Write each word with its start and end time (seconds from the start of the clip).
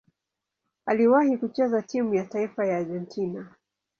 Aliwahi 0.85 1.37
kucheza 1.37 1.81
timu 1.81 2.13
ya 2.13 2.25
taifa 2.25 2.65
ya 2.67 2.77
Argentina. 2.77 3.55